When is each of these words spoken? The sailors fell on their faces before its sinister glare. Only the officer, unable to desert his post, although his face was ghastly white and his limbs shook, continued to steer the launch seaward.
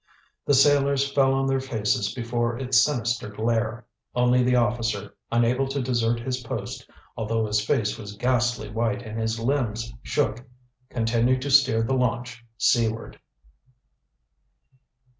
The 0.47 0.55
sailors 0.55 1.11
fell 1.11 1.31
on 1.31 1.45
their 1.45 1.59
faces 1.59 2.11
before 2.11 2.57
its 2.57 2.79
sinister 2.79 3.29
glare. 3.29 3.85
Only 4.15 4.41
the 4.41 4.55
officer, 4.55 5.13
unable 5.31 5.67
to 5.67 5.79
desert 5.79 6.19
his 6.19 6.39
post, 6.41 6.89
although 7.15 7.45
his 7.45 7.63
face 7.63 7.99
was 7.99 8.17
ghastly 8.17 8.71
white 8.71 9.03
and 9.03 9.19
his 9.21 9.39
limbs 9.39 9.93
shook, 10.01 10.43
continued 10.89 11.43
to 11.43 11.51
steer 11.51 11.83
the 11.83 11.93
launch 11.93 12.43
seaward. 12.57 13.19